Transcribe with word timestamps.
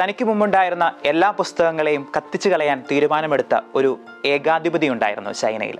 തനിക്ക് 0.00 0.24
മുമ്പുണ്ടായിരുന്ന 0.24 0.92
എല്ലാ 1.04 1.30
പുസ്തകങ്ങളെയും 1.30 2.06
കത്തിച്ചു 2.16 2.48
കളയാൻ 2.48 2.84
തീരുമാനമെടുത്ത 2.90 3.60
ഒരു 3.74 3.98
ഏകാധിപതി 4.24 4.88
ഉണ്ടായിരുന്നു 4.88 5.32
ചൈനയിൽ. 5.32 5.78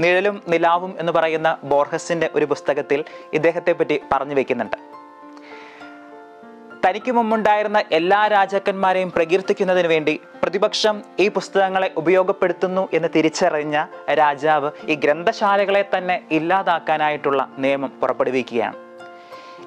നിഴലും 0.00 0.42
നിലാവും 0.48 0.94
എന്ന് 0.98 1.12
പറയുന്ന 1.12 1.58
ബോർഹസിന്റെ 1.64 2.30
ഒരു 2.34 2.44
പുസ്തകത്തിൽ 2.44 3.04
ഇദ്ദേഹത്തെ 3.32 3.72
പറ്റി 3.72 4.00
പറഞ്ഞു 4.12 4.34
വെക്കുന്നുണ്ട്. 4.34 4.76
തനിക്ക് 6.84 7.12
മുമ്പുണ്ടായിരുന്ന 7.12 7.82
എല്ലാ 7.92 8.20
രാജാക്കന്മാരെയും 8.26 9.10
പ്രകീർത്തിക്കുന്നതിന് 9.16 9.88
വേണ്ടി 9.88 10.20
പ്രതിപക്ഷം 10.42 11.02
ഈ 11.20 11.28
പുസ്തകങ്ങളെ 11.28 11.88
ഉപയോഗപ്പെടുത്തുന്നു 11.96 12.88
എന്ന് 12.92 13.08
തിരിച്ചറിഞ്ഞ 13.16 13.84
രാജാവ് 14.20 14.70
ഈ 14.88 14.94
ഗ്രന്ഥശാലകളെ 14.94 15.84
തന്നെ 15.92 16.16
ഇല്ലാതാക്കാനായിട്ടുള്ള 16.30 17.48
നിയമം 17.58 17.92
പുറപ്പെടുവിക്കുകയാണ്. 18.00 18.76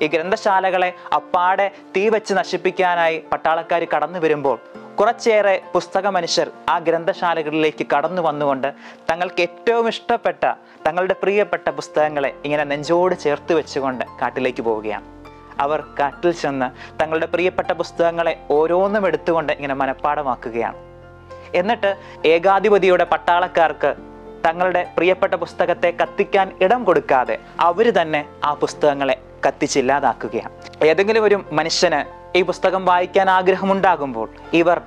ഈ 0.01 0.07
ഗ്രന്ഥശാലകളെ 0.07 0.93
അപ്പാടെ 1.13 1.71
തീ 1.95 2.09
വെച്ച് 2.09 2.33
നശിപ്പിക്കാനായി 2.33 3.23
പട്ടാളക്കാർ 3.33 3.83
കടന്നു 3.95 4.19
വരുമ്പോൾ 4.19 4.59
കുറച്ചേറെ 4.95 5.61
പുസ്തക 5.73 6.07
മനുഷ്യർ 6.07 6.51
ആ 6.69 6.79
ഗ്രന്ഥശാലകളിലേക്ക് 6.79 7.85
കടന്നു 7.95 8.21
വന്നുകൊണ്ട് 8.21 8.69
തങ്ങൾക്ക് 9.09 9.41
ഏറ്റവും 9.41 9.87
ഇഷ്ടപ്പെട്ട 9.87 10.43
തങ്ങളുടെ 10.87 11.15
പ്രിയപ്പെട്ട 11.23 11.69
പുസ്തകങ്ങളെ 11.69 12.33
ഇങ്ങനെ 12.45 12.63
നെഞ്ചോട് 12.63 13.15
ചേർത്ത് 13.19 13.53
വെച്ചുകൊണ്ട് 13.53 14.05
കാട്ടിലേക്ക് 14.21 14.61
പോവുകയാണ്. 14.61 15.14
അവർ 15.59 15.83
കാട്ടിൽ 15.99 16.31
ചെന്ന് 16.31 16.99
തങ്ങളുടെ 16.99 17.25
പ്രിയപ്പെട്ട 17.25 17.71
പുസ്തകങ്ങളെ 17.71 18.45
ഓരോന്നും 18.49 19.07
എടുത്തുകൊണ്ട് 19.07 19.53
ഇങ്ങനെ 19.53 19.73
മനഃപ്പാടമാക്കുകയാണ് 19.73 20.77
എന്നിട്ട് 21.55 21.95
ഏകാധിപതിയുടെ 22.25 23.03
പട്ടാളക്കാർക്ക് 23.03 23.95
തങ്ങളുടെ 24.47 24.91
പ്രിയപ്പെട്ട 24.95 25.33
പുസ്തകത്തെ 25.33 25.93
കത്തിക്കാൻ 26.01 26.51
ഇടം 26.61 26.83
കൊടുക്കാതെ 26.83 27.37
അവർ 27.59 28.01
തന്നെ 28.01 28.25
ആ 28.43 28.53
പുസ്തകങ്ങളെ 28.53 29.21
കത്തിച്ചില്ലാതാക്കുകയാണ്. 29.47 30.85
ഏതെങ്കിലും 30.85 31.23
ഒരു 31.23 31.43
മനുഷ്യന് 31.51 31.99
ഈ 32.37 32.41
പുസ്തകം 32.41 32.85
വായിക്കാൻ 32.85 33.29
ആഗ്രഹമുണ്ടാകുമ്പോൾ 33.29 34.29
ഇവർ 34.53 34.81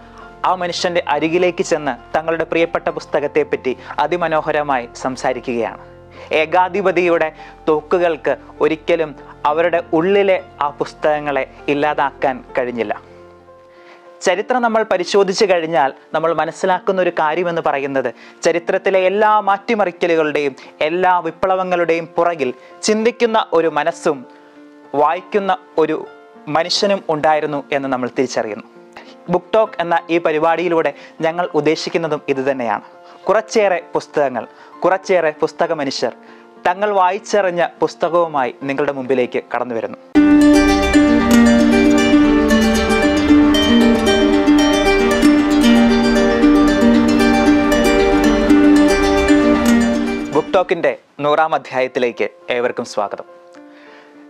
ആ 0.45 0.55
മനുഷ്യന്റെ 0.55 1.05
അരികിലേക്ക് 1.09 1.63
ചെന്ന് 1.63 2.17
തങ്ങളുടെ 2.17 2.45
പ്രിയപ്പെട്ട 2.45 2.89
പുസ്തകത്തെപ്പറ്റി 2.89 3.77
അതിമനോഹരമായി 3.99 4.89
സംസാരിക്കുകയാണ്. 4.95 5.79
ഏകാധിപതിയുടെ 6.33 7.33
തോക്കുകൾക്ക് 7.69 8.37
ഒരിക്കലും 8.61 9.17
അവരുടെ 9.47 9.85
ഉള്ളിലെ 9.93 10.45
ആ 10.61 10.69
പുസ്തകങ്ങളെ 10.69 11.51
ഇല്ലാതാക്കാൻ 11.69 12.45
കഴിഞ്ഞില്ല. 12.59 13.03
ചരിത്രം 14.21 14.63
നമ്മൾ 14.63 14.83
പരിശോധിച്ചു 14.83 15.45
കഴിഞ്ഞാൽ 15.45 15.93
നമ്മൾ 16.15 16.33
മനസ്സിലാക്കുന്ന 16.33 17.03
ഒരു 17.03 17.11
കാര്യമെന്ന് 17.11 17.63
പറയുന്നത് 17.67 18.15
ചരിത്രത്തിലെ 18.43 19.01
എല്ലാ 19.01 19.41
മാറ്റിമറിക്കലുകളുടെയും 19.41 20.57
എല്ലാ 20.81 21.19
വിപ്ലവങ്ങളുടെയും 21.19 22.07
പുറകിൽ 22.07 22.55
ചിന്തിക്കുന്ന 22.83 23.47
ഒരു 23.53 23.69
മനസ്സും 23.69 24.27
വായിക്കുന്ന 24.95 25.57
ഒരു 25.79 26.07
മനുഷ്യനും 26.49 27.03
ഉണ്ടായിരുന്നു 27.09 27.65
എന്ന് 27.73 27.89
നമ്മൾ 27.89 28.11
തിരിച്ചറിയുന്നു. 28.19 28.65
ബുക്ക് 29.29 29.55
ടോക്ക് 29.55 29.73
എന്ന 29.81 30.01
ഈ 30.11 30.19
പരിപാടിയിലൂടെ 30.19 30.93
ഞങ്ങൾ 31.21 31.49
ഉദ്ദേശിക്കുന്നതും 31.55 32.23
ഇതുതന്നെയാണ് 32.29 32.83
കുറച്ചേറെ 33.29 33.83
പുസ്തകങ്ങൾ 33.95 34.47
കുറച്ചേറെ 34.85 35.35
പുസ്തക 35.41 35.73
മനുഷ്യർ 35.73 36.13
തങ്ങൾ 36.67 36.91
വായിച്ചറിഞ്ഞ 36.91 37.67
പുസ്തകവുമായി 37.81 38.55
നിങ്ങളുടെ 38.63 38.93
മുമ്പിലേക്ക് 38.93 39.43
കടന്നു 39.55 39.75
വരുന്നു. 39.75 39.99
ബുക്ക് 50.35 50.55
ടോക്കിന്റെ 50.55 50.99
നൂറാം 51.21 51.55
അധ്യായത്തിലേക്ക് 51.55 52.29
ഏവർക്കും 52.51 52.85
സ്വാഗതം. 52.85 53.25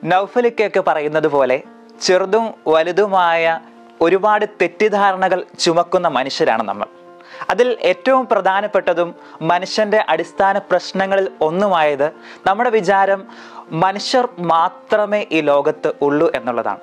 നൗഫലിക്കൊക്കെ 0.05 0.81
പറയുന്നത് 0.81 1.29
പോലെ 1.29 1.62
ചെറുതും 2.03 2.55
വലുതുമായ 2.67 3.61
ഒരുപാട് 4.01 4.47
തെറ്റിദ്ധാരണകൾ 4.62 5.45
ചുമക്കുന്ന 5.59 6.09
മനുഷ്യരാണ് 6.09 6.62
നമ്മൾ. 6.62 6.98
അതിൽ 7.50 7.78
ഏറ്റവും 7.81 8.28
പ്രധാനപ്പെട്ടതും 8.28 9.15
മനുഷ്യന്റെ 9.43 10.04
അടിസ്ഥാന 10.09 10.59
പ്രശ്നങ്ങളിൽ 10.59 11.31
ഒന്നുമായത് 11.41 12.10
നമ്മുടെ 12.47 12.71
വിചാരം 12.71 13.28
മനുഷ്യർ 13.71 14.28
മാത്രമേ 14.38 15.26
ഈ 15.32 15.41
ലോകത്ത് 15.41 15.93
ഉള്ളൂ 16.03 16.31
എന്നുള്ളതാണ്. 16.34 16.78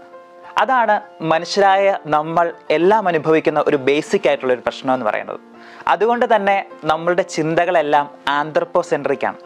അതാണ് 0.58 1.02
മനുഷ്യരായ 1.22 1.98
നമ്മൾ 2.08 2.54
എല്ലാം 2.70 3.08
അനുഭവിക്കുന്ന 3.08 3.64
ഒരു 3.68 3.78
ബേസിക് 3.78 4.28
ആയിട്ടുള്ള 4.28 4.54
ഒരു 4.54 4.62
പ്രശ്നം 4.62 4.94
എന്ന് 4.94 5.06
പറയുന്നത്. 5.06 5.40
അതുകൊണ്ട് 5.88 6.36
തന്നെ 6.36 6.66
നമ്മളുടെ 6.84 7.22
ചിന്തകളെല്ലാം 7.22 8.12
ആന്ത്രപ്പോസെൻട്രിക് 8.30 9.26
ആണ്. 9.26 9.38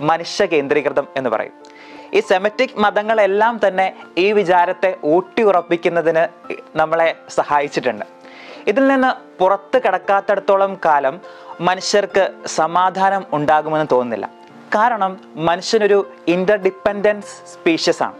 മനുഷ്യ 0.00 0.46
കേന്ദ്രീകൃതം 0.46 1.08
എന്ന് 1.16 1.30
പറയും. 1.30 1.52
ഈ 2.14 2.20
സെമറ്റിക് 2.20 2.78
മതങ്ങളെല്ലാം 2.78 3.60
തന്നെ 3.66 3.96
ഈ 4.18 4.32
വിചാരത്തെ 4.32 4.96
ഊട്ടി 5.04 5.42
ഉറപ്പിക്കുന്നതിന് 5.42 6.54
നമ്മളെ 6.78 7.16
സഹായിച്ചിട്ടുണ്ട്. 7.28 8.04
ഇതിൽ 8.66 8.86
നിന്ന് 8.86 9.38
പുറത്ത് 9.38 9.82
കിടക്കാത്തടത്തോളം 9.82 10.78
കാലം 10.84 11.20
മനുഷ്യർക്ക് 11.60 12.32
സമാധാനം 12.46 13.24
ഉണ്ടാകുമെന്ന് 13.32 13.86
തോന്നുന്നില്ല. 13.92 14.26
കാരണം 14.74 15.20
മനുഷ്യനൊരു 15.36 16.10
ഇന്റർഡിപ്പെൻഡൻസ് 16.28 17.52
സ്പീഷ്യസ് 17.52 18.02
ആണ്. 18.02 18.14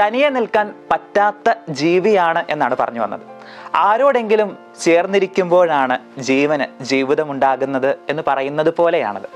തനിയെ 0.00 0.28
നിൽക്കാൻ 0.28 0.74
പറ്റാത്ത 0.92 1.54
ജീവിയാണ് 1.68 2.44
എന്നാണ് 2.50 2.76
പറഞ്ഞു 2.80 3.00
വന്നത്. 3.00 3.20
ആരോടെങ്കിലും 3.74 4.58
ചേർന്നിരിക്കുമ്പോഴാണ് 4.82 5.98
ജീവന് 6.18 6.84
ജീവിതമുണ്ടാകുന്നത് 6.84 7.98
എന്ന് 8.08 8.22
പറയുന്നത് 8.26 8.74
പോലെയാണത്. 8.74 9.28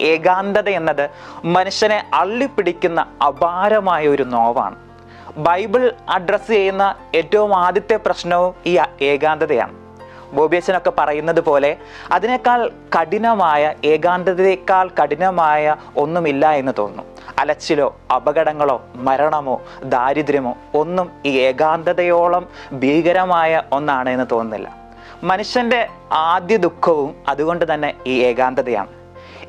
ഏകാന്തത 0.00 0.68
എന്നത് 0.68 1.10
മനുഷ്യനെ 1.44 2.10
അള്ളിപ്പിടിക്കുന്ന 2.14 3.06
അപാരമായ 3.26 4.08
ഒരു 4.08 4.22
നോവാണ്. 4.22 4.89
ബൈബിൾ 5.36 5.92
അഡ്രസ്സ് 6.08 6.50
ചെയ്യുന്ന 6.50 6.94
ഏറ്റവും 7.14 7.54
ആദ്യത്തെ 7.54 7.96
പ്രശ്നവും 7.96 8.54
ഈ 8.66 8.78
ഏകാന്തതയാണ്. 9.02 9.80
ബോബിയച്ചനൊക്കെ 10.32 10.92
പറയുന്നത് 10.98 11.40
പോലെ 11.40 11.76
അതിനേക്കാൾ 12.12 12.70
കഠിനമായ 13.00 13.74
ഏകാന്തതയേക്കാൾ 13.84 14.90
കഠിനമായ 15.02 15.76
ഒന്നുമില്ല 15.96 16.50
എന്ന് 16.50 16.72
തോന്നുന്നു. 16.78 17.02
അലച്ചിലോ 17.38 17.96
അപകടങ്ങളോ 18.14 18.82
മരണമോ 18.94 19.62
ദാരിദ്ര്യമോ 19.84 20.56
ഒന്നും 20.74 21.10
ഈ 21.26 21.38
ഏകാന്തതയോളം 21.38 22.48
ഭീകരമായ 22.72 23.62
ഒന്നാണ് 23.72 24.10
എന്ന് 24.10 24.26
തോന്നുന്നില്ല. 24.32 24.74
മനുഷ്യന്റെ 25.24 25.88
ആദ്യ 26.12 26.56
ദുഃഖവും 26.56 27.14
അതുകൊണ്ട് 27.28 27.74
തന്നെ 27.74 27.94
ഈ 28.06 28.22
ഏകാന്തതയാണ്. 28.22 28.88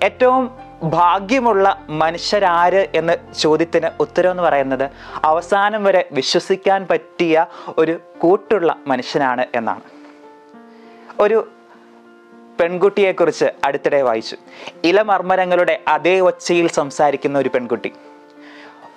ഏറ്റവും 0.03 0.70
ഭാഗ്യമുള്ള 0.83 1.85
മനുഷ്യരാര് 1.89 2.87
എന്ന 2.95 3.17
ചോദ്യത്തിന് 3.39 3.89
ഉത്തരം 3.99 4.31
എന്ന് 4.31 4.43
പറയുന്നത് 4.43 4.89
അവസാനം 5.25 5.83
വരെ 5.83 6.09
വിശ്വസിക്കാൻ 6.11 6.87
പറ്റിയ 6.91 7.45
ഒരു 7.77 7.99
കൂട്ടുള്ള 8.19 8.75
മനുഷ്യനാണ് 8.87 9.45
എന്നാണ്. 9.55 9.81
ഒരു 11.19 11.47
പെൺകുട്ടിയെക്കുറിച്ച് 12.59 13.45
അടുത്തിടെ 13.65 14.01
വായിച്ചു. 14.01 14.37
ഇലമർമരങ്ങളുടെ 14.83 15.81
അതേ 15.87 16.19
ഒച്ചയിൽ 16.19 16.67
സംസാരിക്കുന്ന 16.67 17.39
ഒരു 17.39 17.49
പെൺകുട്ടി. 17.49 17.93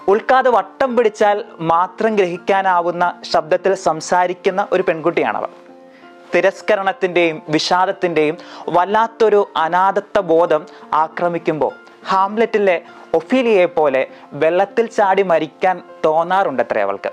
ഉൾക്കാതെ 0.09 0.51
വട്ടം 0.51 0.97
പിടിച്ചാൽ 0.97 1.45
മാത്രം 1.61 2.17
ഗ്രഹിക്കാനാവുന്ന 2.17 3.21
ശബ്ദത്തിൽ 3.33 3.75
സംസാരിക്കുന്ന 3.75 4.69
ഒരു 4.73 4.83
പെൺകുട്ടിയാണവർ 4.83 5.49
തിരസ്കരണത്തിന്റെയും 6.35 7.43
വിഷാദത്തിന്റെയും 7.49 8.39
വല്ലാത്തൊരു 8.69 9.49
അനാഥത്വ 9.57 10.21
ബോധം 10.21 10.67
ആക്രമിക്കുമ്പോൾ 10.95 11.73
ഹാംലെറ്റിലെ 12.09 12.83
ഒഫീലിയെ 13.15 13.67
പോലെ 13.67 14.07
വെള്ളത്തിൽ 14.33 14.87
ചാടി 14.87 15.23
മരിക്കാൻ 15.23 15.83
തോന്നാറുണ്ടത്രേ 16.05 16.83
അവൾക്ക്. 16.83 17.11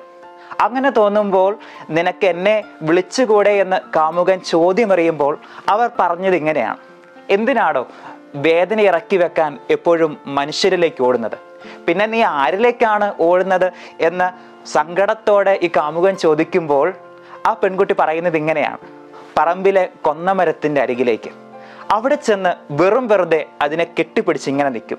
അങ്ങനെ 0.62 0.90
തോന്നുമ്പോൾ 0.90 1.58
നിനക്ക് 1.90 2.26
എന്നെ 2.26 2.64
വിളിച്ചുകൂടെ 2.82 3.50
എന്ന് 3.50 3.80
കാമുകൻ 3.96 4.40
ചോദ്യമറിയുമ്പോൾ 4.40 5.40
അവർ 5.70 5.90
പറഞ്ഞത് 6.00 6.36
ഇങ്ങനെയാണ്. 6.36 6.78
എന്തിനാണോ 7.30 7.88
വേദന 8.36 8.82
ഇറക്കി 8.82 9.18
വെക്കാൻ 9.18 9.60
എപ്പോഴും 9.70 10.18
മനുഷ്യരിലേക്ക് 10.26 11.04
ഓടുന്നത്? 11.04 11.38
പിന്നെ 11.88 12.06
നീ 12.06 12.22
ആരിലേക്കാണ് 12.22 13.14
ഓടുന്നത് 13.20 13.72
എന്ന് 14.00 14.28
സങ്കടത്തോടെ 14.68 15.60
ഈ 15.62 15.68
കാമുകൻ 15.68 16.16
ചോദിക്കുമ്പോൾ 16.16 16.94
ആ 17.46 17.54
പെൺകുട്ടി 17.54 17.96
പറയുന്നത് 18.00 18.38
ഇങ്ങനെയാണ്. 18.38 19.01
പറമ്പിലെ 19.38 19.90
കൊന്നമരത്തിന്റെ 20.02 20.82
അരികിലേക്ക്. 20.82 21.32
അവിടെ 21.92 22.16
ചെന്ന് 22.16 22.50
വെറും 22.72 23.08
വെറുതെ 23.08 23.46
അതിനെ 23.62 23.88
കെട്ടിപ്പിടിച്ച് 24.00 24.50
ഇങ്ങനെ 24.50 24.70
നിൽക്കും. 24.70 24.98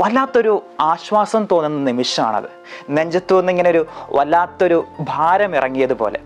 വല്ലാത്തൊരു 0.00 0.62
ആശ്വാസം 0.80 1.46
തോന്നുന്ന 1.52 1.90
നിമിഷമാണത്. 1.90 2.44
നെഞ്ചത്തു 2.90 3.34
നിന്ന് 3.34 3.52
ഇങ്ങനെ 3.52 3.70
ഒരു 3.70 3.86
വല്ലാത്തൊരു 4.10 4.84
ഭാരം 5.00 5.56
ഇറങ്ങിയതുപോലെ. 5.56 6.20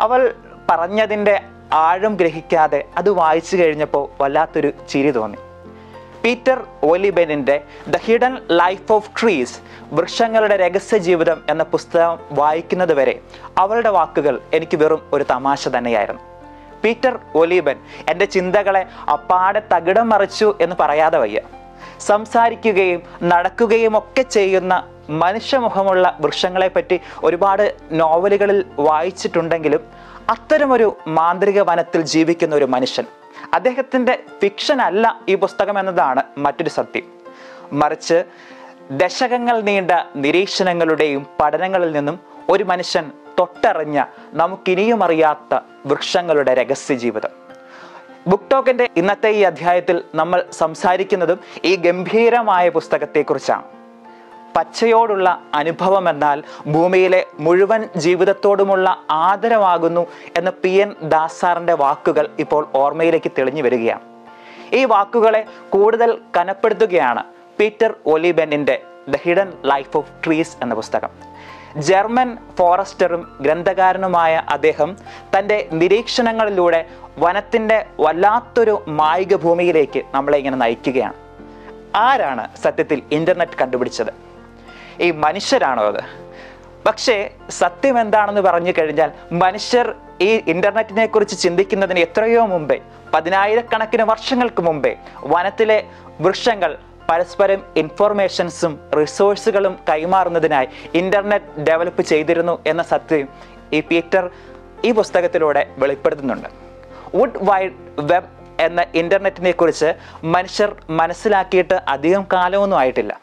അവൾ 0.00 0.34
പറഞ്ഞതിന്റെ 0.70 1.40
ആഴം 1.72 2.14
ഗ്രഹിക്കാതെ 2.14 2.84
അത് 2.96 3.10
വായിച്ചു 3.10 3.56
കഴിഞ്ഞപ്പോൾ 3.56 4.22
വല്ലാത്തൊരു 4.22 4.72
ചിരി 4.88 5.10
തോന്നി. 5.10 5.38
Peter 6.24 6.66
ഓലിബെനിന്റെ 6.84 7.62
the 7.88 7.96
hidden 7.96 8.38
life 8.50 8.92
of 8.92 9.10
trees 9.20 9.58
വൃക്ഷങ്ങളുടെ 9.92 10.56
രഹസ്യ 10.56 10.98
ജീവിതം 10.98 11.42
എന്ന 11.50 11.62
പുസ്തകം 11.62 12.18
വായിക്കുന്നത് 12.30 12.94
വരെ 12.94 13.20
അവളുടെ 13.58 13.88
വാക്കുകൾ 13.88 14.40
എനിക്ക് 14.54 14.76
വെറും 14.76 15.02
ഒരു 15.12 15.24
തമാശ 15.30 15.68
തന്നെയായിരുന്നു. 15.68 16.37
പീറ്റർ 16.84 17.18
ഒലീബൻ 17.34 17.76
എന്റെ 18.08 18.24
ചിന്തകളെ 18.24 18.86
അപ്പാടെ 19.12 19.62
തകിടം 19.76 20.08
മറിച്ചു 20.08 20.54
എന്ന് 20.60 20.76
പറയാതെ 20.80 21.18
വയ്യ. 21.18 21.40
സംസാരിക്കുകയും 21.98 23.02
നടക്കുകയും 23.22 23.98
ഒക്കെ 23.98 24.22
ചെയ്യുന്ന 24.22 24.86
മനുഷ്യമുഖമുള്ള 25.10 26.18
വൃക്ഷങ്ങളെപ്പറ്റി 26.20 27.00
ഒരുപാട് 27.24 27.76
നോവലുകളിൽ 27.92 28.64
വായിച്ചിട്ടുണ്ടെങ്കിലും 28.78 29.86
അത്തരമൊരു 30.30 30.96
മാന്ത്രിക 31.06 31.60
വനത്തിൽ 31.60 32.00
ജീവിക്കുന്ന 32.02 32.54
ഒരു 32.54 32.64
മനുഷ്യൻ 32.64 33.06
അദ്ദേഹത്തിന്റെ 33.54 34.22
ഫിക്ഷൻ 34.42 34.82
അല്ല 34.82 35.20
ഈ 35.28 35.34
പുസ്തകം 35.34 35.78
എന്നതാണ് 35.78 36.22
മറ്റൊരു 36.38 36.68
സത്യം. 36.68 37.02
മറിച്ച് 37.72 38.24
ദശകങ്ങൾ 38.90 39.60
നീണ്ട 39.60 39.90
നിരീക്ഷണങ്ങളുടെയും 40.16 41.26
പഠനങ്ങളിൽ 41.42 41.92
നിന്നും 41.92 42.20
ഒരു 42.50 42.64
മനുഷ്യൻ 42.64 43.12
തൊട്ടറിഞ്ഞ 43.38 44.04
നമുക്കിനിയും 44.32 45.04
അറിയാത്ത 45.04 45.58
വൃക്ഷങ്ങളുടെ 45.86 46.54
രഹസ്യ 46.54 46.94
ജീവിതം 46.94 47.30
ബുക്ക് 48.26 48.50
ടോക്കിന്റെ 48.52 48.88
ഇന്നത്തെ 48.96 49.28
ഈ 49.28 49.40
അധ്യായത്തിൽ 49.40 50.04
നമ്മൾ 50.14 50.44
സംസാരിക്കുന്നതും 50.50 51.40
ഈ 51.64 51.76
ഗംഭീരമായ 51.76 52.68
പുസ്തകത്തെക്കുറിച്ചാണ്. 52.68 53.62
പച്ചയോടുള്ള 54.56 55.42
അനുഭവം 55.54 56.08
എന്നാൽ 56.08 56.42
ഭൂമിയിലെ 56.66 57.26
മുഴുവൻ 57.40 57.88
ജീവിതത്തോടുമുള്ള 57.96 59.04
ആദരവാകുന്നു 59.10 60.06
എന്ന 60.36 60.50
പി 60.50 60.68
എൻ 60.68 60.94
ദാസാറിന്റെ 61.02 61.74
വാക്കുകൾ 61.74 62.30
ഇപ്പോൾ 62.38 62.68
ഓർമ്മയിലേക്ക് 62.74 63.32
തെളിഞ്ഞു 63.38 63.62
വരികയാണ്. 63.62 64.00
ഈ 64.72 64.84
വാക്കുകളെ 64.84 65.44
കൂടുതൽ 65.68 66.18
കനപ്പെടുത്തുകയാണ് 66.36 67.24
Peter 67.60 67.94
ഒലിബെന്നിന്റെ 68.06 68.82
the 69.08 69.16
hidden 69.16 69.52
life 69.64 69.96
of 69.96 70.10
trees 70.26 70.56
എന്ന 70.62 70.74
പുസ്തകം. 70.74 71.08
ജർമ്മൻ 71.86 72.36
ഫോറസ്റ്ററും 72.58 73.36
ഗ്രന്ഥകാരനുമായ 73.40 74.42
അദ്ദേഹം 74.48 74.96
തന്റെ 75.38 75.68
നിരീക്ഷണങ്ങളിലൂടെ 75.72 76.86
വനത്തിന്റെ 77.18 77.86
വല്ലാത്തൊരു 78.00 78.84
മായിക 78.88 79.36
ഭൂമിയിലേക്ക് 79.36 80.02
നമ്മളെ 80.14 80.38
ഇങ്ങനെ 80.38 80.56
നയിക്കുകയാണ്. 80.56 81.14
ആരാണ് 81.96 82.56
സത്യത്തിൽ 82.56 83.02
ഇന്റർനെറ്റ് 83.12 83.52
കണ്ടുപിടിച്ചത്? 83.52 84.12
ഈ 85.00 85.10
മനുഷ്യരാണോ 85.10 85.82
അത്? 85.82 86.02
പക്ഷേ 86.86 87.30
സത്യം 87.50 88.00
എന്താണെന്ന് 88.00 88.40
പറഞ്ഞു 88.40 88.72
കഴിഞ്ഞാൽ 88.78 89.10
മനുഷ്യർ 89.32 89.94
ഈ 90.20 90.42
ഇന്റർനെറ്റിനെ 90.46 91.06
കുറിച്ച് 91.06 91.38
ചിന്തിക്കുന്നതിന് 91.38 91.98
എത്രയോ 91.98 92.46
മുമ്പേ 92.46 92.80
പതിനായിരക്കണക്കിന് 93.14 94.02
വർഷങ്ങൾക്ക് 94.02 94.62
മുമ്പേ 94.62 94.96
വനത്തിലെ 95.24 95.84
വൃക്ഷങ്ങൾ 96.20 96.76
പരസ്പരം 97.10 97.60
ഇൻഫോർമേഷൻസും 97.76 98.72
റിസോഴ്സുകളും 99.00 99.78
കൈമാറുന്നതിനായി 99.88 100.68
ഇന്റർനെറ്റ് 100.94 101.60
ഡെവലപ്പ് 101.68 102.02
ചെയ്തിരുന്നു 102.02 102.54
എന്ന 102.66 102.82
സത്യം 102.82 103.28
ഈ 103.72 103.80
പീറ്റർ 103.80 104.30
ഈ 104.84 104.92
പുസ്തകത്തിലൂടെ 104.92 105.62
വെളിപ്പെടുത്തുന്നുണ്ട്. 105.78 106.48
വുഡ് 107.14 107.38
വൈഡ് 107.42 107.76
വെബ് 107.98 108.30
എന്ന 108.60 108.86
ഇന്റർനെറ്റിനെ 108.94 109.50
കുറിച്ച് 109.50 109.94
മനുഷ്യർ 110.24 110.70
മനസ്സിലാക്കിയിട്ട് 110.90 111.76
അധികം 111.88 112.26
കാലമൊന്നും 112.32 112.78
ആയിട്ടില്ല. 112.78 113.20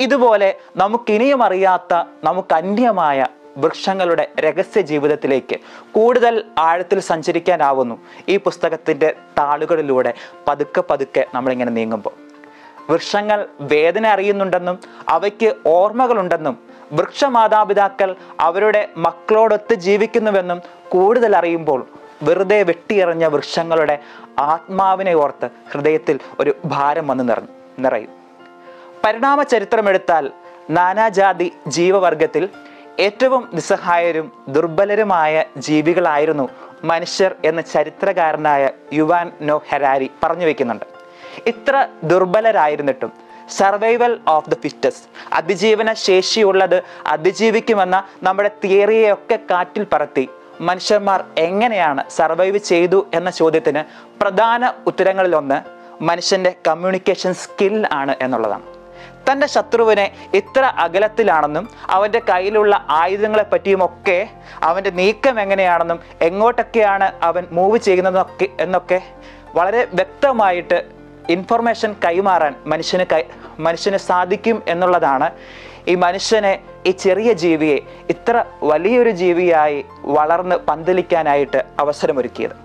ഇതുപോലെ 0.00 0.48
നമുക്കിനിയും 0.76 1.42
അറിയാത്ത 1.42 1.94
നമുക്ക് 2.24 2.54
അന്യമായ 2.54 3.26
വൃക്ഷങ്ങളുടെ 3.58 4.28
രഹസ്യ 4.40 4.80
ജീവിതത്തിലേക്ക് 4.80 5.56
കൂടുതൽ 5.92 6.44
ആഴത്തിൽ 6.58 7.00
സഞ്ചരിക്കാനാവുന്നു 7.10 7.96
ഈ 8.28 8.36
പുസ്തകത്തിന്റെ 8.36 9.14
താളുകളിലൂടെ 9.38 10.14
പതുക്കെ 10.48 10.82
പതുക്കെ 10.90 11.24
നമ്മളിങ്ങനെ 11.34 11.70
നീങ്ങുമ്പോൾ. 11.78 12.29
വൃക്ഷങ്ങൾ 12.90 13.46
വേദന 13.60 14.06
അറിയുന്നുണ്ടെന്നും 14.06 14.78
അവയ്ക്ക് 15.08 15.54
ഓർമ്മകളുണ്ടെന്നും 15.66 16.58
വൃക്ഷമാതാപിതാക്കൾ 16.92 18.16
അവരുടെ 18.40 18.88
മക്കളോടൊത്ത് 18.96 19.74
ജീവിക്കുന്നുവെന്നും 19.74 20.60
കൂടുതൽ 20.88 21.36
അറിയുമ്പോൾ 21.36 21.86
വെറുതെ 22.22 22.62
വെട്ടിയെറിഞ്ഞ 22.62 23.26
വൃക്ഷങ്ങളുടെ 23.26 23.98
ആത്മാവിനെ 24.38 25.14
ഓർത്ത് 25.14 25.48
ഹൃദയത്തിൽ 25.72 26.18
ഒരു 26.40 26.54
ഭാരം 26.64 27.06
വന്ന് 27.06 27.28
നിറ 27.28 27.40
നിറയും. 27.78 28.10
പരിണാമ 29.04 29.42
ചരിത്രമെടുത്താൽ 29.42 30.30
നാനാജാതി 30.70 31.52
ജീവവർഗത്തിൽ 31.66 32.48
ഏറ്റവും 33.00 33.48
നിസ്സഹായരും 33.54 34.32
ദുർബലരുമായ 34.48 35.44
ജീവികളായിരുന്നു 35.56 36.48
മനുഷ്യർ 36.84 37.34
എന്ന 37.44 37.60
ചരിത്രകാരനായ 37.60 38.70
യുവാൻ 38.92 39.32
നോ 39.40 39.56
ഹെരാരി 39.68 40.10
പറഞ്ഞു 40.22 40.46
വെക്കുന്നുണ്ട്. 40.46 40.99
ഇത്ര 41.46 41.86
ദുർബലരായിരുന്നിട്ടും 42.04 43.12
സർവൈവൽ 43.50 44.20
ഓഫ് 44.28 44.50
ദ 44.50 44.54
ഫിറ്റസ്റ്റ് 44.54 45.06
അതിജീവന 45.32 45.92
ശേഷിയുള്ളത് 45.92 46.82
അതിജീവിക്കുമെന്ന 47.06 48.04
നമ്മുടെ 48.22 48.50
തിയറിയെയൊക്കെ 48.64 49.38
കാറ്റിൽ 49.50 49.86
പറത്തി. 49.92 50.28
മനുഷ്യന്മാർ 50.60 51.24
എങ്ങനെയാണ് 51.38 52.10
സർവൈവ് 52.10 52.58
ചെയ്തു 52.58 53.06
എന്ന 53.14 53.30
ചോദ്യത്തിന് 53.30 53.84
പ്രധാന 54.20 54.72
ഉത്തരങ്ങളിലൊന്ന് 54.86 55.80
മനുഷ്യന്റെ 56.02 56.54
കമ്മ്യൂണിക്കേഷൻ 56.68 57.34
സ്കിൽ 57.34 57.88
ആണ് 57.92 58.16
എന്നുള്ളതാണ്. 58.20 58.62
തന്റെ 59.30 59.46
ശത്രുവിനെ 59.46 60.16
ഇത്ര 60.34 60.72
അകലത്തിലാണെന്നും 60.78 61.68
അവന്റെ 61.90 62.20
കയ്യിലുള്ള 62.28 62.86
ആയുധങ്ങളെ 62.90 63.42
പറ്റിയുമൊക്കെ 63.42 64.30
അവന്റെ 64.62 64.90
നീക്കം 64.90 65.40
എങ്ങനെയാണെന്നും 65.40 66.00
എങ്ങോട്ടൊക്കെയാണ് 66.20 67.12
അവൻ 67.22 67.46
മൂവ് 67.52 67.78
ചെയ്യുന്നതൊക്കെ 67.78 68.46
എന്നൊക്കെ 68.60 69.02
വളരെ 69.54 69.88
വ്യക്തമായിട്ട് 69.94 70.99
ഇൻഫർമേഷൻ 71.34 71.96
കൈമാറാൻ 72.04 72.54
മനുഷ്യന് 72.66 73.04
കൈ 73.12 73.22
മനുഷ്യന് 73.58 73.96
സാധിക്കും 73.96 74.62
എന്നുള്ളതാണ് 74.68 75.30
ഈ 75.88 75.94
മനുഷ്യനെ 75.94 76.52
ഈ 76.86 76.90
ചെറിയ 76.90 77.32
ജീവിയെ 77.32 77.78
ഇത്ര 78.10 78.44
വലിയൊരു 78.62 79.10
ജീവിയായി 79.10 79.84
വളർന്ന് 80.16 80.56
പന്തലിക്കാനായിട്ട് 80.56 81.60
അവസരമൊരുക്കിയത്. 81.78 82.56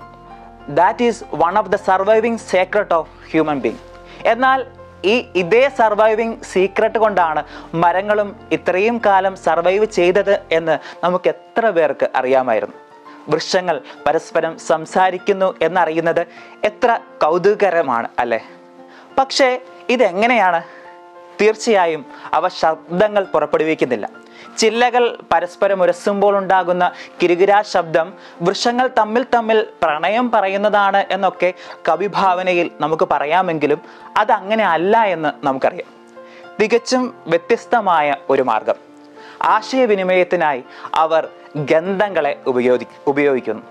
That 0.69 1.03
is 1.03 1.23
one 1.35 1.57
of 1.57 1.69
the 1.69 1.75
surviving 1.75 2.37
secret 2.37 2.93
of 2.93 3.09
human 3.31 3.59
being 3.59 3.81
എന്നാൽ 4.25 4.65
ഈ 5.05 5.25
ഇതേ 5.35 5.69
സർവൈവിങ് 5.77 6.37
സീക്രട്ട് 6.51 6.99
കൊണ്ടാണ് 6.99 7.43
മരങ്ങളും 7.73 8.35
ഇത്രയും 8.51 9.01
കാലം 9.05 9.35
സർവൈവ് 9.35 9.85
ചെയ്തത് 9.85 10.41
എന്ന് 10.51 10.77
നമുക്ക് 11.03 11.29
എത്ര 11.29 11.69
പേർക്ക് 11.69 12.09
അറിയാമായിരുന്നു. 12.15 12.75
വൃക്ഷങ്ങൾ 13.29 13.81
പരസ്പരം 14.07 14.57
സംസാരിക്കുന്നു 14.57 15.53
എന്നറിയുന്നത് 15.61 16.27
എത്ര 16.63 16.99
കൗതുകകരമാണ് 17.23 18.09
അല്ലേ? 18.19 18.39
പക്ഷേ 19.17 19.61
ഇതെങ്ങനെയാണ്? 19.89 20.63
തീർച്ചയായും 21.41 22.05
അവ 22.33 22.47
ശബ്ദങ്ങൾ 22.47 23.23
പുറപ്പെടുവിക്കുന്നില്ല. 23.23 24.09
ചില്ലകൾ 24.57 25.17
പരസ്പരം 25.33 25.83
ഉരസുമ്പോൾ 25.83 26.37
ഉണ്ടാകുന്ന 26.37 26.91
കിരുകിരാ 27.21 27.61
ശബ്ദം 27.61 28.13
വൃക്ഷങ്ങൾ 28.41 28.89
തമ്മിൽ 28.97 29.25
തമ്മിൽ 29.33 29.67
പ്രണയം 29.83 30.31
പറയുന്നതാണ് 30.31 31.05
എന്നൊക്കെ 31.11 31.53
കവിഭാവനയിൽ 31.89 32.71
നമുക്ക് 32.81 33.07
പറയാമെങ്കിലും 33.11 33.81
അതങ്ങനെ 34.17 34.65
അല്ല 34.65 35.03
എന്ന് 35.03 35.45
നമുക്കറിയാം. 35.45 35.95
തികച്ചും 36.61 37.13
വ്യത്യസ്തമായ 37.27 38.15
ഒരു 38.29 38.41
മാർഗം. 38.41 38.75
ആശയവിനിമയത്തിനായി 39.41 40.63
അവർ 40.95 41.27
ഗന്ധങ്ങളെ 41.55 42.41
ഉപയോഗി 42.47 42.85
ഉപയോഗിക്കുന്നു. 43.07 43.61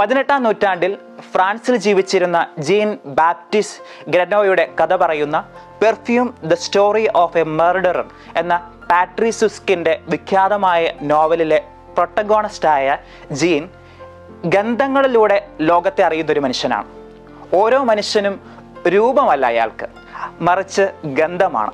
പതിനെട്ടാം 0.00 0.42
നൂറ്റാണ്ടിൽ 0.42 0.98
ഫ്രാൻസിൽ 1.32 1.76
ജീവിച്ചിരുന്ന 1.76 2.46
ജീൻ 2.58 2.98
ബാപ്റ്റിസ് 3.06 3.76
ഗ്രനോയുടെ 4.08 4.72
കഥ 4.80 4.96
പറയുന്ന 4.96 5.48
perfume 5.82 6.34
the 6.44 6.54
story 6.54 7.10
of 7.16 7.38
a 7.38 7.42
murderer 7.42 8.04
എന്ന 8.36 8.72
പാട്രി 8.90 9.30
സുസ്കിന്റെ 9.30 10.00
വിഖ്യാതമായ 10.08 10.92
നോവലിലെ 11.02 11.62
പ്രൊട്ടഗോണസ്റ്റായ 11.94 12.96
ജീൻ 13.32 13.68
ഗന്ധങ്ങളിലൂടെ 14.44 15.48
ലോകത്തെ 15.60 16.02
അറിയുന്നൊരു 16.02 16.40
മനുഷ്യനാണ്. 16.40 16.88
ഓരോ 17.54 17.82
മനുഷ്യനും 17.82 18.40
രൂപമല്ല 18.88 19.46
അയാൾക്ക്. 19.46 19.86
മറിച്ച് 20.40 20.92
ഗന്ധമാണ്. 21.04 21.72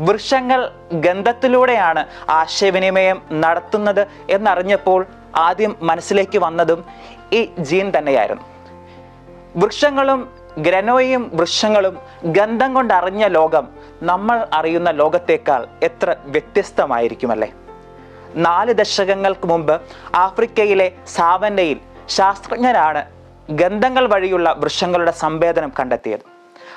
വൃക്ഷങ്ങൾ 0.00 0.70
ഗന്ധത്തിലൂടെയാണ് 0.92 2.06
ആശയവിനിമയം 2.30 3.22
നടത്തുന്നത് 3.32 4.06
എന്നറിഞ്ഞപ്പോൾ 4.30 5.06
ആദ്യം 5.36 5.76
മനസ്സിലേക്ക് 5.82 6.38
വന്നതും 6.38 6.84
ഈ 7.32 7.50
ജീൻ 7.58 7.92
തന്നെയായിരുന്നു. 7.98 8.42
വൃക്ഷങ്ങളും 9.56 10.32
ഗ്രനോയും 10.58 11.30
വൃക്ഷങ്ങളും 11.34 11.98
ഗന്ധം 12.24 12.74
കൊണ്ടറിഞ്ഞ 12.74 13.26
ലോകം 13.26 13.68
നമ്മൾ 14.02 14.46
അറിയുന്ന 14.52 14.90
ലോകത്തേക്കാൾ 14.90 15.66
എത്ര 15.82 16.16
വ്യത്യസ്തമായിരിക്കുമല്ലേ? 16.24 17.52
നാല് 18.34 18.72
ദശകങ്ങൾക്ക് 18.72 19.46
മുമ്പ് 19.46 19.80
ആഫ്രിക്കയിലെ 20.14 20.92
സാവന്നയിൽ 21.06 21.80
ശാസ്ത്രജ്ഞരാണ് 22.08 23.04
ഗന്ധങ്ങൾ 23.50 24.08
വഴിയുള്ള 24.08 24.54
വൃക്ഷങ്ങളുടെ 24.58 25.10
സംവേദനം 25.10 25.72
കണ്ടെത്തിയത്. 25.80 26.20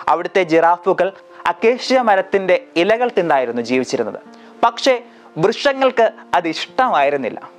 അവിടുത്തെ 0.08 0.44
ജിറാഫുകൾ 0.44 1.12
അക്കേഷ്യ 1.48 2.02
മരത്തിന്റെ 2.02 2.64
ഇലകൾ 2.76 3.12
തിന്നായിരുന്നു 3.18 3.62
ജീവിച്ചിരുന്നത്. 3.62 4.20
പക്ഷേ 4.64 5.04
വൃക്ഷങ്ങൾക്ക് 5.38 6.12
അത് 6.34 6.48
ഇഷ്ടമായിരുന്നില്ല. 6.48 7.50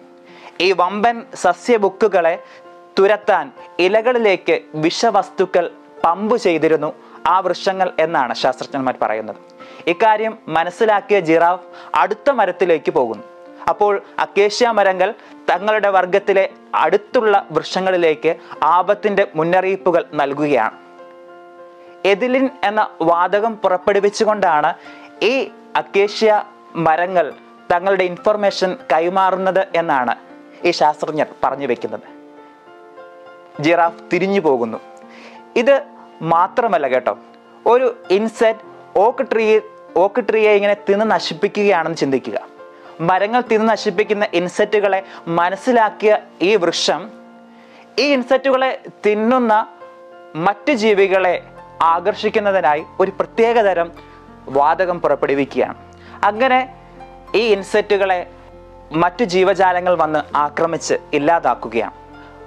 ഈ 0.61 0.73
വമ്പൻ 0.73 1.23
സസ്യബുക്കുകളെ 1.35 2.39
തുരത്താൻ 3.01 3.53
ഇലകളിലേക്ക് 3.79 4.61
വിഷവസ്തുക്കൾ 4.75 5.71
പമ്പ് 6.05 6.37
ചെയ്തിരുന്നു 6.37 6.93
ആ 7.27 7.41
വൃക്ഷങ്ങൾ 7.41 7.93
എന്നാണ് 7.99 8.35
ശാസ്ത്രജ്ഞന്മാർ 8.35 8.97
പറയുന്നത്. 9.03 9.37
ഇക്കാര്യം 9.87 10.39
മനസ്സിലാക്കിയ 10.49 11.21
ജിറാഫ് 11.21 11.67
അടുത്ത 11.95 12.31
മരത്തിലേക്ക് 12.31 12.93
പോകുന്നു. 12.93 13.25
അപ്പോൾ 13.69 14.03
അക്കേഷ്യ 14.19 14.69
മരങ്ങൾ 14.69 15.15
തങ്ങളുടെ 15.51 15.89
വർഗത്തിലെ 15.89 16.51
അടുത്തുള്ള 16.75 17.47
വൃക്ഷങ്ങളിലേക്ക് 17.53 18.37
ആപത്തിന്റെ 18.63 19.27
മുന്നറിയിപ്പുകൾ 19.35 20.05
നൽകുകയാണ്. 20.15 20.77
എതിലിൻ 22.05 22.51
എന്ന 22.65 22.89
വാതകം 23.03 23.57
പുറപ്പെടുവിച്ചുകൊണ്ടാണ് 23.57 24.75
ഈ 25.23 25.51
അക്കേഷ്യ 25.77 26.43
മരങ്ങൾ 26.75 27.33
തങ്ങളുടെ 27.73 28.05
ഇൻഫർമേഷൻ 28.05 28.77
കൈമാറുന്നത് 28.93 29.67
എന്നാണ് 29.75 30.15
ഈ 30.65 30.71
ശാസ്ത്രജ്ഞർ 30.71 31.27
പറഞ്ഞു 31.45 31.67
വെക്കുന്നത്. 31.67 32.20
ജിറാഫ് 33.61 34.03
തിരിഞ്ഞു 34.13 34.41
പോകുന്നു. 34.41 34.79
ഇത് 35.57 35.83
മാത്രമല്ല 36.23 36.89
കേട്ടോ. 36.89 37.19
ഒരു 37.67 37.97
ഇൻസെറ്റ് 38.11 38.61
ഓക്ക് 38.97 39.27
ട്രീ 39.33 39.61
ഓക്ക് 39.97 40.21
ട്രീയെ 40.21 40.51
ഇങ്ങനെ 40.51 40.75
തിന്ന് 40.75 41.11
നശിപ്പിക്കുകയാണെന്ന് 41.11 41.99
ചിന്തിക്കുക. 41.99 42.41
മരങ്ങൾ 43.01 43.41
തിന്ന് 43.41 43.69
നശിപ്പിക്കുന്ന 43.69 44.29
ഇൻസെറ്റുകളെ 44.35 45.03
മനസ്സിലാക്കിയ 45.27 46.19
ഈ 46.43 46.57
വൃക്ഷം 46.57 47.11
ഈ 47.99 48.13
ഇൻസെറ്റുകളെ 48.13 48.83
തിന്നുന്ന 49.07 49.67
മറ്റു 50.37 50.73
ജീവികളെ 50.73 51.43
ആകർഷിക്കുന്നതിനായി 51.83 52.85
ഒരു 53.01 53.11
പ്രത്യേകതരം 53.11 53.93
വാതകം 54.49 55.01
പുറപ്പെടുവിക്കുകയാണ്. 55.01 55.75
അങ്ങനെ 56.25 56.75
ഈ 57.35 57.39
ഇൻസെറ്റുകളെ 57.39 58.31
മറ്റു 58.93 59.25
ജീവജാലങ്ങൾ 59.25 59.95
വന്ന് 59.95 60.37
ആക്രമിച്ച് 60.37 60.95
ഇല്ലാതാക്കുകയാണ്. 61.13 61.93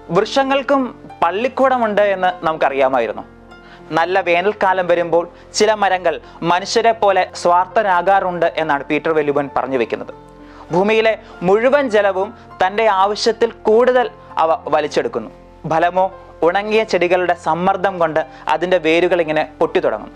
വൃക്ഷങ്ങൾക്കും 0.10 1.00
പള്ളിക്കൂടമുണ്ട് 1.24 2.02
എന്ന് 2.02 2.46
നമുക്കറിയാമായിരുന്നു. 2.46 3.24
നല്ല 3.92 4.22
വേനൽക്കാലം 4.22 4.88
വരുമ്പോൾ 4.88 5.30
ചില 5.54 5.74
മരങ്ങൾ 5.74 6.20
മനുഷ്യരെ 6.42 6.92
പോലെ 6.92 7.30
സ്വാർത്ഥരാകാറുണ്ട് 7.36 8.54
എന്നാണ് 8.56 8.84
പീറ്റർ 8.84 9.12
വെല്ലുവൻ 9.14 9.50
പറഞ്ഞു 9.58 9.78
വെക്കുന്നത്. 9.78 10.14
ഭൂമിയിലെ 10.72 11.18
മുഴുവൻ 11.42 11.90
ജലവും 11.90 12.34
തന്റെ 12.66 12.88
ആവശ്യത്തിൽ 12.88 13.52
കൂടുതൽ 13.52 14.10
അവ 14.38 14.58
വലിച്ചെടുക്കുന്നു. 14.68 15.32
ഫലമോ 15.70 16.12
ഉണങ്ങിയ 16.42 16.84
ചെടികളുടെ 16.84 17.34
സമ്മർദ്ദം 17.34 18.00
കൊണ്ട് 18.00 18.26
അതിന്റെ 18.48 18.78
വേരുകൾ 18.78 19.22
ഇങ്ങനെ 19.22 19.50
പൊട്ടിത്തുടങ്ങും 19.60 20.12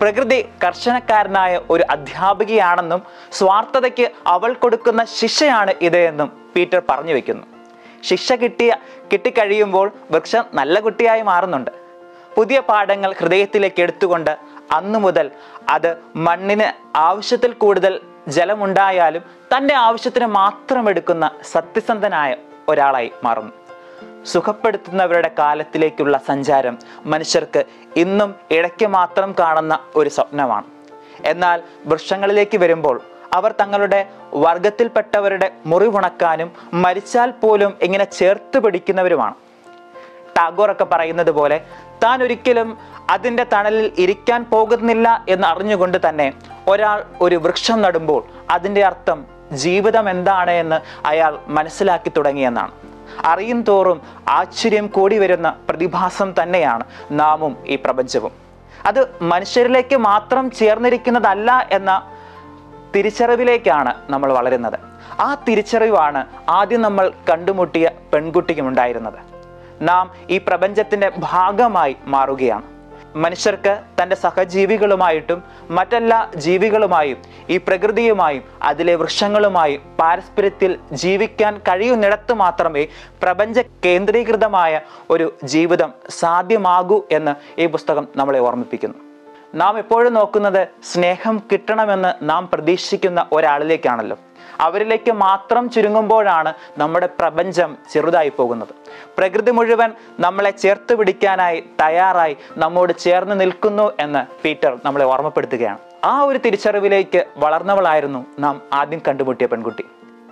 പ്രകൃതി 0.00 0.48
കർശനക്കാരനായ 0.64 1.60
ഒരു 1.70 1.84
അധ്യാപികയാണെന്നും 1.90 3.02
സ്വാർത്ഥതയ്ക്ക് 3.32 4.10
അവൾ 4.26 4.52
കൊടുക്കുന്ന 4.52 5.04
ശിക്ഷയാണ് 5.04 5.74
ഇത് 5.82 5.98
എന്നും 5.98 6.32
പീറ്റർ 6.56 6.82
പറഞ്ഞു 6.90 7.12
വെക്കുന്നു. 7.12 7.57
ശിക്ഷ 8.04 8.32
കിട്ടിയ 8.32 8.76
കിട്ടിക്കഴിയുമ്പോൾ 9.12 9.92
വൃക്ഷം 10.10 10.44
നല്ല 10.54 10.80
കുട്ടിയായി 10.80 11.22
മാറുന്നുണ്ട്. 11.22 11.70
പുതിയ 12.36 12.60
പാഠങ്ങൾ 12.60 13.14
ഹൃദയത്തിലേക്ക് 13.18 13.82
എടുത്തുകൊണ്ട് 13.82 14.38
അന്നു 14.72 14.98
മുതൽ 14.98 15.30
അത് 15.68 15.96
മണ്ണിന് 16.16 16.98
ആവശ്യത്തിൽ 16.98 17.52
കൂടുതൽ 17.52 18.00
ജലമുണ്ടായാലും 18.28 19.22
തന്റെ 19.56 19.74
ആവശ്യത്തിന് 19.74 20.26
മാത്രം 20.26 20.88
എടുക്കുന്ന 20.88 21.30
സത്യസന്ധനായ 21.42 22.36
ഒരാളായി 22.68 23.12
മാറുന്നു. 23.24 23.52
സുഖപ്പെടുത്തുന്നവരുടെ 24.24 25.30
കാലത്തിലേക്കുള്ള 25.38 26.20
സഞ്ചാരം 26.28 26.78
മനുഷ്യർക്ക് 27.04 27.64
ഇന്നും 27.96 28.34
ഇടയ്ക്ക് 28.50 28.86
മാത്രം 28.86 29.34
കാണുന്ന 29.38 29.78
ഒരു 29.96 30.08
സ്വപ്നമാണ്. 30.08 30.64
എന്നാൽ 31.24 31.62
വൃക്ഷങ്ങളിലേക്ക് 31.86 32.58
വരുമ്പോൾ 32.58 33.00
അവർ 33.32 33.54
തങ്ങളുടെ 33.60 34.00
വർഗത്തിൽപ്പെട്ടവരുടെ 34.34 35.50
മുറിവുണക്കാനും 35.66 36.52
മരിച്ചാൽ 36.74 37.30
പോലും 37.30 37.74
ഇങ്ങനെ 37.82 38.04
ചേർത്ത് 38.04 38.58
പിടിക്കുന്നവരുമാണ്. 38.58 39.34
ടാഗോർ 40.38 40.72
ഒക്കെ 40.72 40.84
പറയുന്നത് 40.84 41.30
പോലെ 41.30 41.60
താൻ 42.02 42.22
ഒരിക്കലും 42.22 42.78
അതിന്റെ 43.10 43.46
തണലിൽ 43.52 43.92
ഇരിക്കാൻ 43.98 44.44
പോകുന്നില്ല 44.50 45.24
എന്ന് 45.28 45.48
അറിഞ്ഞുകൊണ്ട് 45.48 46.08
തന്നെ 46.08 46.32
ഒരാൾ 46.68 47.04
ഒരു 47.20 47.36
വൃക്ഷം 47.36 47.82
നടുമ്പോൾ 47.82 48.22
അതിന്റെ 48.50 48.84
അർത്ഥം 48.84 49.26
ജീവിതം 49.52 50.10
എന്താണ് 50.10 50.50
എന്ന് 50.50 51.06
അയാൾ 51.06 51.38
മനസ്സിലാക്കി 51.48 52.12
തുടങ്ങിയെന്നാണ്. 52.16 52.72
അറിയും 53.24 53.62
തോറും 53.62 54.02
ആശ്ചര്യം 54.28 54.86
കൂടി 54.86 55.18
വരുന്ന 55.18 55.56
പ്രതിഭാസം 55.68 56.34
തന്നെയാണ് 56.42 56.84
നാമും 57.10 57.56
ഈ 57.66 57.76
പ്രപഞ്ചവും. 57.76 58.32
അത് 58.86 59.22
മനുഷ്യരിലേക്ക് 59.22 59.96
മാത്രം 59.96 60.50
ചേർന്നിരിക്കുന്നതല്ല 60.50 61.68
എന്ന 61.70 62.17
തിരിച്ചറിവിലേക്കാണ് 62.94 63.94
നമ്മൾ 64.10 64.32
വളരുന്നത്. 64.32 64.78
ആ 65.20 65.34
തിരിച്ചറിവാണ് 65.48 66.26
ആദ്യം 66.48 66.82
നമ്മൾ 66.82 67.12
കണ്ടുമുട്ടിയ 67.30 67.90
പെൺകുട്ടിക്കും 68.12 68.68
ഉണ്ടായിരുന്നത് 68.68 69.20
നാം 69.80 70.10
ഈ 70.30 70.38
പ്രപഞ്ചത്തിന്റെ 70.38 71.12
ഭാഗമായി 71.18 71.96
മാറുകയാണ്. 72.04 72.62
മനുഷ്യർക്ക് 73.16 73.78
തന്റെ 74.02 74.16
സഹജീവികളുമായിട്ടും 74.16 75.42
മറ്റെല്ലാ 75.70 76.30
ജീവികളുമായും 76.36 77.16
ഈ 77.48 77.56
പ്രകൃതിയുമായും 77.56 78.42
അതിലെ 78.62 78.94
വൃക്ഷങ്ങളുമായും 78.94 79.82
പാരസ്പര്യത്തിൽ 80.00 80.78
ജീവിക്കാൻ 80.92 81.58
കഴിയുന്നിടത്ത് 81.58 82.32
മാത്രമേ 82.32 82.86
പ്രപഞ്ച 83.22 83.60
കേന്ദ്രീകൃതമായ 83.84 84.80
ഒരു 85.10 85.34
ജീവിതം 85.44 85.92
സാധ്യമാകൂ 86.08 87.02
എന്ന് 87.10 87.60
ഈ 87.60 87.66
പുസ്തകം 87.66 88.08
നമ്മളെ 88.16 88.38
ഓർമ്മിപ്പിക്കുന്നു. 88.38 89.07
നാം 89.54 89.78
എപ്പോഴും 89.78 90.14
നോക്കുന്നത് 90.14 90.68
സ്നേഹം 90.82 91.42
കിട്ടണമെന്ന് 91.52 92.14
നാം 92.22 92.48
പ്രതീക്ഷിക്കുന്ന 92.52 93.26
ഒരാളിലേക്കാണല്ലോ. 93.32 94.16
അവരിലേക്ക് 94.60 95.12
മാത്രം 95.12 95.70
ചുരുങ്ങുമ്പോഴാണ് 95.70 96.52
നമ്മുടെ 96.78 97.06
പ്രപഞ്ചം 97.06 97.76
ചെറുതായി 97.92 98.28
പോകുന്നത്. 98.28 98.68
പ്രകൃതി 99.18 99.50
മുഴുവൻ 99.50 99.92
നമ്മളെ 100.20 100.50
ചേർത്ത് 100.50 100.94
പിടിക്കാനായി 100.94 101.60
തയ്യാറായി 101.60 102.36
നമ്മോട് 102.56 102.92
ചേർന്ന് 102.98 103.40
നിൽക്കുന്നു 103.40 103.92
എന്ന് 104.00 104.42
പീറ്റർ 104.42 104.80
നമ്മളെ 104.84 105.04
ഓർമ്മപ്പെടുത്തുകയാണ്. 105.04 105.78
ആ 106.04 106.20
ഒരു 106.20 106.38
തിരിച്ചറിവിലേക്ക് 106.38 107.24
വളർന്നവളായിരുന്നു 107.36 108.26
നാം 108.38 108.62
ആദ്യം 108.72 109.00
കണ്ടുമുട്ടിയ 109.08 109.46
പെൺകുട്ടി. 109.46 109.84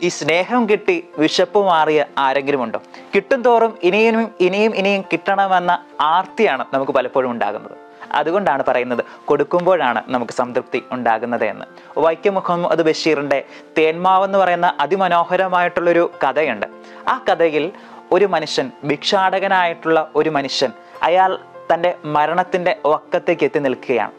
ഈ 0.03 0.09
സ്നേഹം 0.09 0.69
കിട്ടി 0.69 1.09
വിശപ്പ് 1.19 1.67
മാറിയ 1.67 2.07
ആരെങ്കിലും 2.19 2.63
ഉണ്ടോ 2.63 2.83
കിട്ടും 3.15 3.43
തോറും 3.43 3.79
ഇനിയും 3.83 4.35
ഇനിയും 4.41 4.77
ഇനിയും 4.77 5.05
കിട്ടണമെന്ന 5.13 5.85
ആർത്തിയാണ് 6.01 6.65
നമുക്ക് 6.75 6.93
പലപ്പോഴും 6.93 7.31
ഉണ്ടാകുന്നത്. 7.31 7.86
അതുകൊണ്ടാണ് 8.13 8.65
പറയുന്നത് 8.69 9.05
കൊടുക്കുമ്പോഴാണ് 9.25 10.03
നമുക്ക് 10.09 10.33
സംതൃപ്തി 10.33 10.83
ഉണ്ടാകുന്നത് 10.93 11.45
എന്ന് 11.45 11.65
വൈക്കം 11.99 12.35
മുഹമ്മദ് 12.35 12.83
ബഷീറിന്റെ 12.83 13.45
തേന്മാവെന്ന് 13.79 14.39
പറയുന്ന 14.39 14.75
അതിമനോഹരമായിട്ടുള്ളൊരു 14.81 16.11
കഥയുണ്ട്. 16.25 16.67
ആ 17.09 17.25
കഥയിൽ 17.29 17.73
ഒരു 18.13 18.25
മനുഷ്യൻ 18.25 18.71
ഭിക്ഷാടകനായിട്ടുള്ള 18.85 20.11
ഒരു 20.15 20.31
മനുഷ്യൻ 20.31 20.71
അയാൾ 21.03 21.39
തന്റെ 21.75 21.97
മരണത്തിന്റെ 22.05 22.77
വക്കത്തേക്ക് 22.87 23.45
എത്തി 23.45 23.59
നിൽക്കുകയാണ്. 23.59 24.13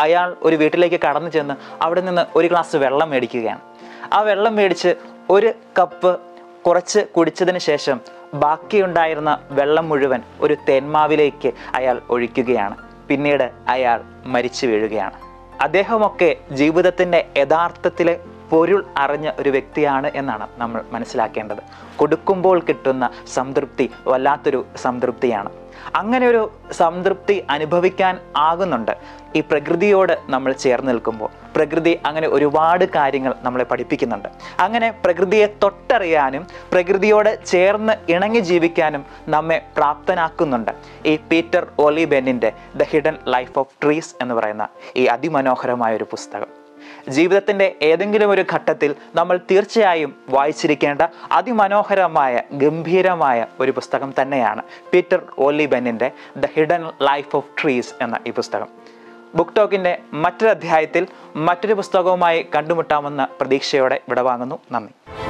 അയാൾ 0.00 0.36
ഒരു 0.42 0.56
വീട്ടിലേക്ക് 0.56 1.00
കടന്നു 1.00 1.30
ചെന്ന് 1.30 1.54
അവിടെ 1.82 2.00
നിന്ന് 2.00 2.26
ഒരു 2.34 2.46
ഗ്ലാസ് 2.46 2.76
വെള്ളം 2.76 3.10
മേടിക്കുകയാണ്. 3.10 3.60
ആ 4.12 4.20
വെള്ളം 4.20 4.56
മേടിച്ച് 4.56 4.94
ഒരു 5.30 5.52
കപ്പ് 5.78 6.20
കുറച്ച് 6.66 6.98
കുടിച്ചതിന് 6.98 7.58
ശേഷം 7.58 8.00
ബാക്കിയുണ്ടായിരുന്ന 8.34 9.38
വെള്ളം 9.50 9.88
മുഴുവൻ 9.88 10.22
ഒരു 10.40 10.56
തേന്മാവിലേക്ക് 10.68 11.52
അയാൾ 11.74 12.02
ഒഴിക്കുകയാണ്. 12.10 12.91
പിന്നീട് 13.08 13.50
അയാൾ 13.68 14.00
മരിച്ചു 14.26 14.66
വീഴുകയാണ്. 14.66 15.14
അദ്ദേഹമൊക്കെ 15.60 16.36
ജീവിതത്തിന്റെ 16.52 17.28
യഥാർത്ഥത്തിലെ 17.36 18.20
പൊരുൾ 18.52 18.84
അറിഞ്ഞ 18.96 19.30
ഒരു 19.38 19.50
വ്യക്തിയാണ് 19.50 20.10
എന്നാണ് 20.14 20.48
നമ്മൾ 20.56 20.84
മനസ്സിലാക്കേണ്ടത്. 20.92 21.62
കൊടുക്കുമ്പോൾ 21.96 22.58
കിട്ടുന്ന 22.68 23.10
സംതൃപ്തി 23.34 23.90
വല്ലാത്തൊരു 24.06 24.66
സംതൃപ്തിയാണ്. 24.76 25.50
അങ്ങനെ 25.96 26.26
ഒരു 26.26 26.52
സംതൃപ്തി 26.72 27.46
അനുഭവിക്കാൻ 27.50 28.20
ആകുന്നുണ്ട് 28.36 28.92
ഈ 29.36 29.40
പ്രകൃതിയോട് 29.40 30.18
നമ്മൾ 30.28 30.52
ചേർന്ന് 30.52 30.92
നിൽക്കുമ്പോൾ. 30.92 31.30
പ്രകൃതി 31.56 31.98
അങ്ങനെ 32.06 32.28
ഒരുപാട് 32.28 32.84
കാര്യങ്ങൾ 32.84 33.34
നമ്മളെ 33.42 33.64
പഠിപ്പിക്കുന്നുണ്ട്. 33.64 34.28
അങ്ങനെ 34.60 34.90
പ്രകൃതിയെ 35.04 35.46
തൊട്ടറിയാനും 35.62 36.46
പ്രകൃതിയോട് 36.72 37.44
ചേർന്ന് 37.46 38.12
ഇണങ്ങി 38.12 38.38
ജീവിക്കാനും 38.38 39.04
നമ്മെ 39.28 39.62
പ്രാപ്തനാക്കുന്നുണ്ട്. 39.76 40.72
ഈ 41.06 41.16
പീറ്റർ 41.16 41.66
ഓലി 41.78 42.04
ബെന്നിന്റെ 42.04 42.52
the 42.76 42.82
hidden 42.82 43.18
life 43.28 43.58
of 43.58 43.74
trees 43.82 44.14
എന്ന് 44.22 44.34
പറയുന്ന 44.34 44.68
ഈ 44.96 45.04
അതിമനോഹരമായ 45.04 45.96
ഒരു 45.96 46.04
പുസ്തകം. 46.04 46.61
ജീവിതത്തിന്റെ 47.08 47.76
ഏതെങ്കിലും 47.82 48.30
ഒരു 48.30 48.44
ഘട്ടത്തിൽ 48.52 48.94
നമ്മൾ 49.14 49.36
തീർച്ചയായും 49.50 50.16
വായിച്ചിരിക്കേണ്ട 50.28 51.02
അതിമനോഹരമായ 51.32 52.42
ഗംഭീരമായ 52.52 53.46
ഒരു 53.60 53.70
പുസ്തകം 53.70 54.14
തന്നെയാണ് 54.22 54.62
പീറ്റർ 54.92 55.22
ഓലി 55.38 55.66
ബെന്നിന്റെ 55.66 56.10
the 56.36 56.46
hidden 56.46 56.90
life 57.02 57.36
of 57.36 57.62
trees 57.62 57.94
എന്ന 58.00 58.18
ഈ 58.26 58.30
പുസ്തകം. 58.30 58.68
ബുക്ക് 59.34 59.56
ടോക്കിന്റെ 59.56 59.98
മറ്റൊരു 60.12 60.50
അധ്യായത്തിൽ 60.50 61.06
മറ്റൊരു 61.36 61.74
പുസ്തകവുമായി 61.74 62.46
കണ്ടുമുട്ടാമെന്ന 62.54 63.28
പ്രതീക്ഷയോടെ 63.40 64.00
വിടവാങ്ങുന്നു. 64.08 64.58
നന്ദി. 64.72 65.21